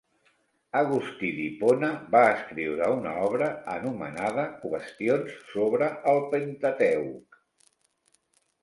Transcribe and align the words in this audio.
Agustí 0.77 1.27
d'Hipona 1.39 1.89
va 2.15 2.23
escriure 2.37 2.87
una 2.95 3.11
obra 3.27 3.51
anomenada 3.77 4.49
"Qüestions 4.65 5.37
sobre 5.53 5.95
el 6.15 6.23
Pentateuc". 6.35 7.43